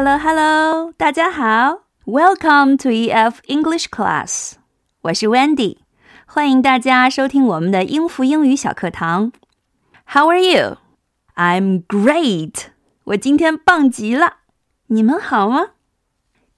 [0.00, 4.52] Hello, Hello，大家好，Welcome to EF English Class。
[5.00, 5.78] 我是 Wendy，
[6.24, 9.32] 欢迎大家收听我们的英孚英语小课堂。
[10.06, 10.76] How are you?
[11.34, 12.66] I'm great。
[13.06, 14.34] 我今天棒极了。
[14.86, 15.70] 你们好吗？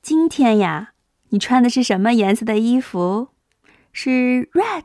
[0.02, 0.90] 今天呀，
[1.30, 3.28] 你穿的是什么颜色的衣服？
[3.90, 4.82] 是 red、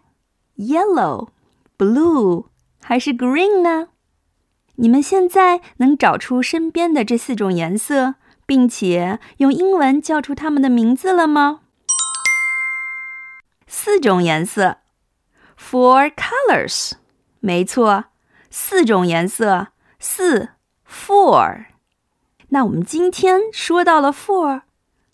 [0.56, 1.28] yellow、
[1.78, 2.46] blue
[2.82, 3.90] 还是 green 呢？
[4.76, 8.16] 你们现在能找出身边的这四种颜色？
[8.46, 11.62] 并且用英文叫出它们的名字了吗？
[13.68, 14.78] 四种颜色
[15.60, 16.94] ，four colors，
[17.40, 18.06] 没错，
[18.50, 20.50] 四种颜色，四
[20.88, 21.66] ，four。
[22.50, 24.62] 那我们今天说到了 four，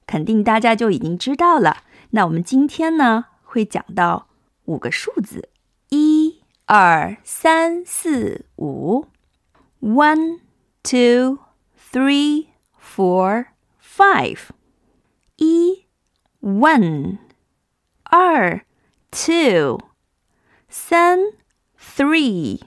[0.05, 1.83] 肯定大家就已经知道了。
[2.11, 4.27] 那我们今天呢，会讲到
[4.65, 5.49] 五个数字，
[5.89, 9.07] 一、二、三、四、五
[9.81, 10.41] ，one、
[10.83, 11.39] two、
[11.91, 12.50] three。
[12.80, 14.50] four, five.
[15.38, 15.86] 一
[16.40, 17.18] one,
[18.10, 18.64] 二
[19.10, 19.78] two,
[20.68, 21.32] 三
[21.78, 22.60] three,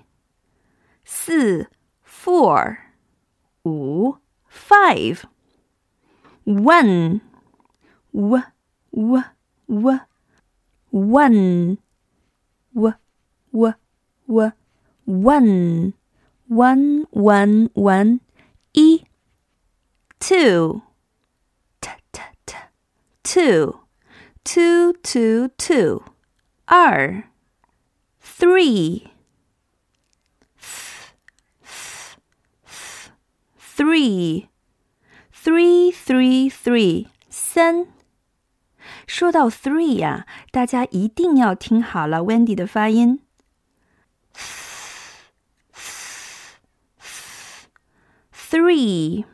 [1.04, 1.68] 四
[2.04, 2.78] four,
[3.66, 5.26] 五 five.
[6.46, 7.22] One,
[8.14, 8.42] w
[8.92, 9.24] w
[9.68, 10.00] w,
[10.92, 11.78] one,
[12.74, 12.94] w
[13.54, 13.74] w
[14.28, 14.52] w,
[15.06, 15.94] one,
[16.48, 18.20] one one one,
[18.74, 19.06] 一。
[20.34, 20.82] two,
[21.82, 22.56] t t t,
[23.24, 23.82] two,
[24.44, 26.04] two two two,
[26.66, 27.24] 二
[28.22, 29.12] three,
[30.58, 31.14] th
[31.62, 32.18] th
[32.66, 33.12] th,
[33.58, 34.48] three,
[35.32, 37.88] three three three, 三。
[39.06, 43.22] 说到 three 呀，大家一定要听好了 Wendy 的发音。
[48.32, 49.26] three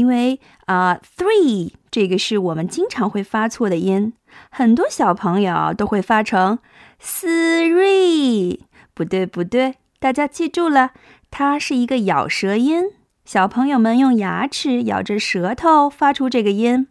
[0.00, 4.14] 因为啊，three 这个是我们经常会发错的音，
[4.50, 6.58] 很多小朋友都会发成
[6.98, 8.60] three，
[8.94, 10.92] 不对不对，大家记住了，
[11.30, 12.84] 它是一个咬舌音，
[13.26, 16.88] 小朋友们用牙齿咬着舌头发出这个音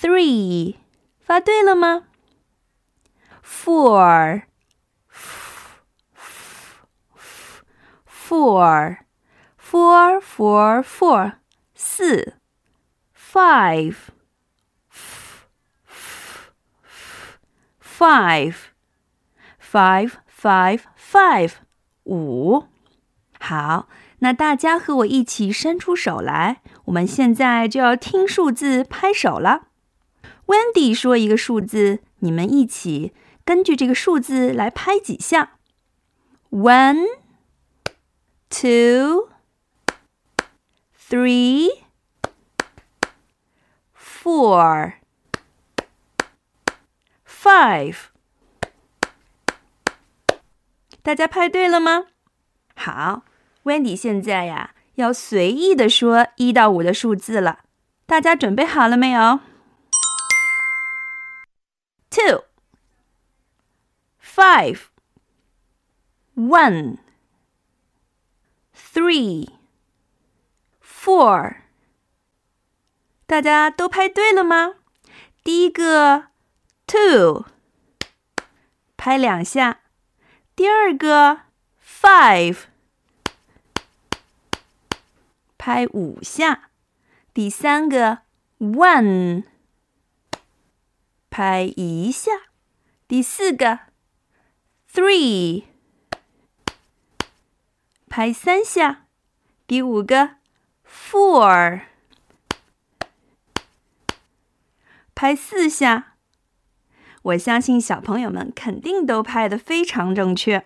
[0.00, 0.76] ，three，
[1.18, 2.04] 发对了吗
[3.44, 4.44] ？four，four。
[9.67, 11.33] four four four
[11.75, 12.35] 四
[13.15, 13.95] five
[17.81, 18.55] five
[19.59, 21.51] five five five
[22.05, 22.65] 五。
[23.39, 23.87] 好，
[24.19, 29.67] 那大家和我一起伸出手来，我们现在就要听数字拍手了。
[30.45, 33.13] Wendy 说一个数字，你们一起
[33.45, 35.57] 根据这个数字来拍几下。
[36.51, 37.05] One,
[38.49, 39.29] two.
[41.07, 41.83] three,
[43.95, 44.93] four,
[47.25, 47.97] five。
[51.01, 52.07] 大家拍对了吗？
[52.75, 53.23] 好，
[53.63, 57.65] Wendy 现在呀要随意的说一到五的数字了，
[58.05, 59.39] 大家准备好了没有？
[62.09, 62.45] Two,
[64.21, 64.83] five,
[66.35, 66.99] one,
[68.73, 69.49] three.
[71.00, 71.58] Four，
[73.24, 74.74] 大家都拍对了吗？
[75.44, 76.26] 第一个
[76.88, 77.46] two，
[78.96, 79.78] 拍两下；
[80.56, 81.42] 第二个
[81.80, 82.64] five，
[85.56, 86.68] 拍五下；
[87.32, 88.22] 第三个
[88.58, 89.44] one，
[91.30, 92.32] 拍一下；
[93.06, 93.78] 第四个
[94.92, 95.62] three，
[98.08, 99.04] 拍三下；
[99.68, 100.37] 第五个。
[100.90, 101.82] Four，
[105.14, 106.14] 拍四下。
[107.22, 110.64] 我相信小朋友们肯定都拍的非常正确。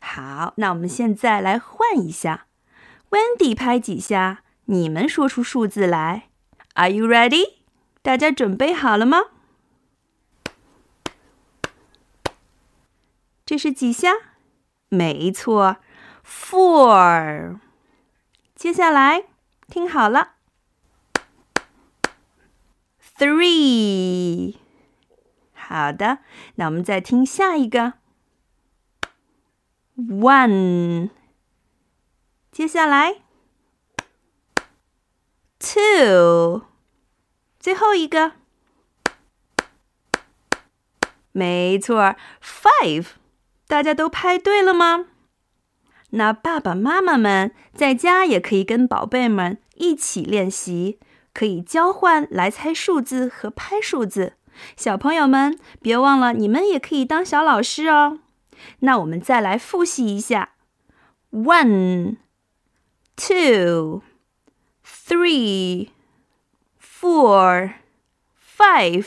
[0.00, 2.46] 好，那我们现在来换一下。
[3.10, 6.28] Wendy 拍几下，你们说出数字来。
[6.74, 7.58] Are you ready？
[8.02, 9.18] 大家准备好了吗？
[13.44, 14.12] 这是几下？
[14.88, 15.76] 没错
[16.24, 17.58] ，Four。
[18.54, 19.24] 接下来。
[19.68, 20.34] 听好了
[23.16, 24.56] ，three，
[25.52, 26.18] 好的，
[26.56, 27.94] 那我们再听下一个
[29.96, 31.10] ，one，
[32.52, 33.22] 接下来
[35.58, 36.62] ，two，
[37.58, 38.32] 最后一个，
[41.32, 43.06] 没错，five，
[43.66, 45.06] 大家都拍对了吗？
[46.14, 50.98] 那爸爸妈妈们在家也可以跟宝贝们一起练习，
[51.32, 54.34] 可以交换来猜数字和拍数字。
[54.76, 58.20] 小朋友们，别忘了你们也可以当小老师哦。
[58.80, 60.50] 那我们再来复习一下
[61.32, 62.16] ：one,
[63.16, 64.02] two,
[64.86, 65.88] three,
[66.80, 67.72] four,
[68.56, 69.06] five。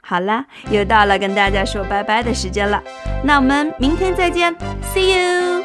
[0.00, 2.82] 好啦，又到了跟大家说拜拜的时间了。
[3.24, 4.54] 那我们明天再见
[4.94, 5.61] ，See you。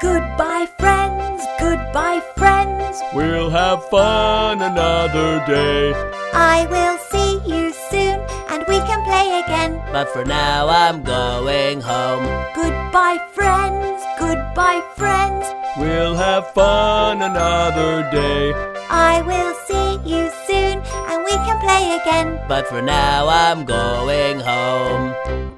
[0.00, 1.42] Goodbye, friends.
[1.58, 3.02] Goodbye, friends.
[3.14, 5.92] We'll have fun another day.
[6.32, 9.82] I will see you soon and we can play again.
[9.92, 12.24] But for now, I'm going home.
[12.54, 14.00] Goodbye, friends.
[14.20, 15.46] Goodbye, friends.
[15.78, 18.52] We'll have fun another day.
[18.90, 20.78] I will see you soon
[21.10, 22.38] and we can play again.
[22.46, 25.57] But for now, I'm going home.